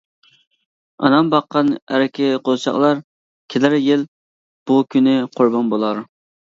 [1.07, 3.05] ئانام باققان ئەركە قوزىچاقلار،
[3.55, 4.09] كېلەر يىل
[4.71, 6.07] بۇ كۈنى قۇربان بولار.